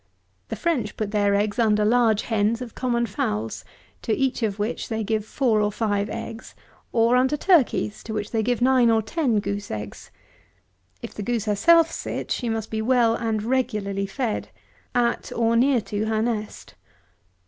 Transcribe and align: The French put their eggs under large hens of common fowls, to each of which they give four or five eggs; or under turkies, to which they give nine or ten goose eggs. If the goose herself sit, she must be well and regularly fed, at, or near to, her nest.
The 0.49 0.55
French 0.55 0.97
put 0.97 1.11
their 1.11 1.35
eggs 1.35 1.59
under 1.59 1.85
large 1.85 2.23
hens 2.23 2.59
of 2.59 2.73
common 2.73 3.05
fowls, 3.05 3.63
to 4.01 4.11
each 4.11 4.41
of 4.41 4.57
which 4.57 4.89
they 4.89 5.03
give 5.03 5.23
four 5.23 5.61
or 5.61 5.71
five 5.71 6.09
eggs; 6.09 6.55
or 6.91 7.15
under 7.15 7.37
turkies, 7.37 8.01
to 8.05 8.13
which 8.15 8.31
they 8.31 8.41
give 8.41 8.63
nine 8.63 8.89
or 8.89 9.03
ten 9.03 9.39
goose 9.39 9.69
eggs. 9.69 10.09
If 11.03 11.13
the 11.13 11.21
goose 11.21 11.45
herself 11.45 11.91
sit, 11.91 12.31
she 12.31 12.49
must 12.49 12.71
be 12.71 12.81
well 12.81 13.13
and 13.13 13.43
regularly 13.43 14.07
fed, 14.07 14.49
at, 14.95 15.31
or 15.35 15.55
near 15.55 15.81
to, 15.81 16.05
her 16.07 16.23
nest. 16.23 16.73